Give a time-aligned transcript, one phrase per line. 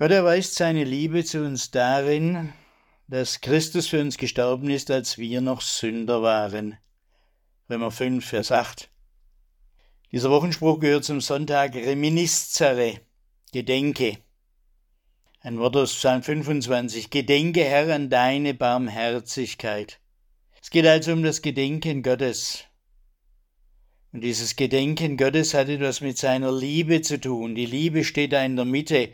[0.00, 2.54] Gott erweist seine Liebe zu uns darin,
[3.06, 6.78] dass Christus für uns gestorben ist, als wir noch Sünder waren.
[7.68, 8.88] Römer 5, Vers 8.
[10.10, 13.02] Dieser Wochenspruch gehört zum Sonntag Reminiscere,
[13.52, 14.16] Gedenke.
[15.40, 17.10] Ein Wort aus Psalm 25.
[17.10, 20.00] Gedenke, Herr, an deine Barmherzigkeit.
[20.62, 22.64] Es geht also um das Gedenken Gottes.
[24.14, 27.54] Und dieses Gedenken Gottes hat etwas mit seiner Liebe zu tun.
[27.54, 29.10] Die Liebe steht da in der Mitte.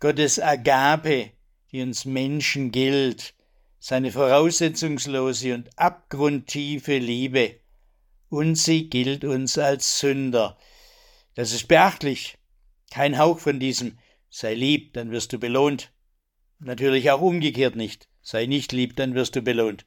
[0.00, 1.30] Gottes Agape,
[1.70, 3.34] die uns Menschen gilt,
[3.78, 7.60] seine voraussetzungslose und abgrundtiefe Liebe.
[8.30, 10.56] Und sie gilt uns als Sünder.
[11.34, 12.38] Das ist beachtlich.
[12.90, 13.98] Kein Hauch von diesem
[14.30, 15.92] sei lieb, dann wirst du belohnt.
[16.60, 18.08] Natürlich auch umgekehrt nicht.
[18.22, 19.84] Sei nicht lieb, dann wirst du belohnt.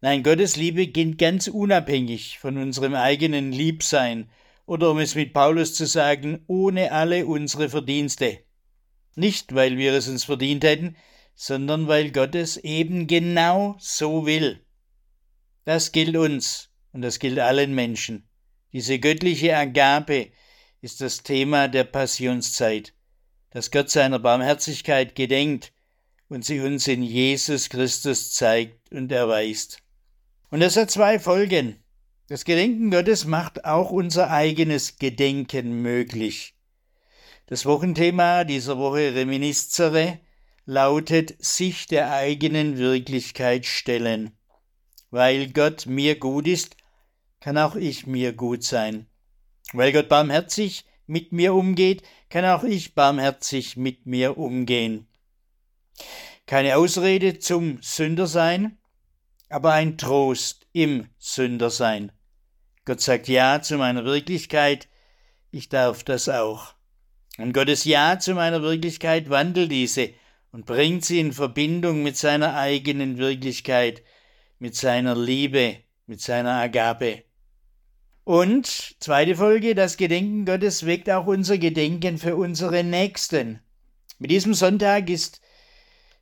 [0.00, 4.30] Nein, Gottes Liebe gilt ganz unabhängig von unserem eigenen Liebsein
[4.64, 8.46] oder um es mit Paulus zu sagen, ohne alle unsere Verdienste.
[9.16, 10.96] Nicht, weil wir es uns verdient hätten,
[11.34, 14.64] sondern weil Gott es eben genau so will.
[15.64, 18.28] Das gilt uns und das gilt allen Menschen.
[18.72, 20.30] Diese göttliche Agape
[20.80, 22.94] ist das Thema der Passionszeit,
[23.50, 25.72] dass Gott seiner Barmherzigkeit gedenkt
[26.28, 29.78] und sie uns in Jesus Christus zeigt und erweist.
[30.50, 31.82] Und das hat zwei Folgen.
[32.28, 36.55] Das Gedenken Gottes macht auch unser eigenes Gedenken möglich.
[37.48, 40.18] Das Wochenthema dieser Woche Reminiscere
[40.64, 44.36] lautet sich der eigenen Wirklichkeit stellen.
[45.10, 46.76] Weil Gott mir gut ist,
[47.38, 49.06] kann auch ich mir gut sein.
[49.72, 55.06] Weil Gott barmherzig mit mir umgeht, kann auch ich barmherzig mit mir umgehen.
[56.46, 58.78] Keine Ausrede zum Sünder sein,
[59.48, 62.10] aber ein Trost im Sünder sein.
[62.84, 64.88] Gott sagt Ja zu meiner Wirklichkeit,
[65.52, 66.75] ich darf das auch.
[67.38, 70.10] Und Gottes Ja zu meiner Wirklichkeit wandelt diese
[70.52, 74.02] und bringt sie in Verbindung mit seiner eigenen Wirklichkeit,
[74.58, 77.24] mit seiner Liebe, mit seiner Agape.
[78.24, 83.60] Und zweite Folge, das Gedenken Gottes weckt auch unser Gedenken für unsere Nächsten.
[84.18, 85.40] Mit diesem Sonntag ist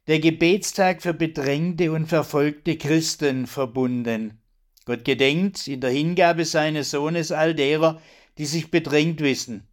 [0.07, 4.43] der Gebetstag für bedrängte und verfolgte Christen verbunden.
[4.85, 8.03] Gott gedenkt in der Hingabe seines Sohnes all derer,
[8.37, 9.67] die sich bedrängt wissen,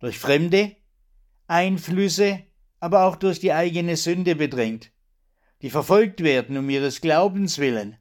[0.00, 0.76] durch fremde
[1.46, 2.40] Einflüsse,
[2.80, 4.90] aber auch durch die eigene Sünde bedrängt,
[5.62, 7.96] die verfolgt werden um ihres Glaubens willen.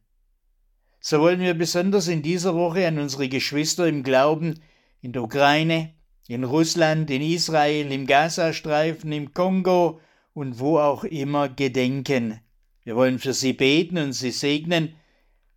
[0.99, 4.61] So wollen wir besonders in dieser Woche an unsere Geschwister im Glauben
[5.01, 5.93] in der Ukraine,
[6.27, 9.99] in Russland, in Israel, im Gazastreifen, im Kongo
[10.33, 12.39] und wo auch immer gedenken.
[12.83, 14.95] Wir wollen für sie beten und sie segnen,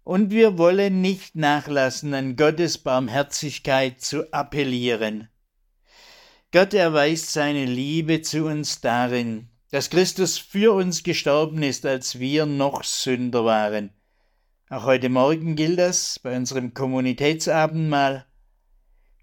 [0.03, 5.29] und wir wollen nicht nachlassen, an Gottes Barmherzigkeit zu appellieren.
[6.57, 12.47] Gott erweist seine Liebe zu uns darin, dass Christus für uns gestorben ist, als wir
[12.47, 13.91] noch Sünder waren.
[14.71, 18.25] Auch heute Morgen gilt das bei unserem Kommunitätsabendmahl.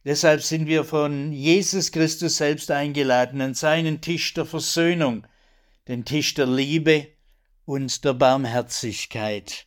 [0.05, 5.25] Deshalb sind wir von Jesus Christus selbst eingeladen an seinen Tisch der Versöhnung,
[5.87, 7.07] den Tisch der Liebe
[7.65, 9.65] und der Barmherzigkeit.